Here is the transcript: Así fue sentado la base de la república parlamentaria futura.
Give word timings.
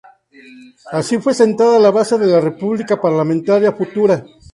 Así 0.91 1.19
fue 1.19 1.35
sentado 1.35 1.77
la 1.79 1.91
base 1.91 2.17
de 2.17 2.25
la 2.25 2.39
república 2.41 2.99
parlamentaria 2.99 3.71
futura. 3.71 4.25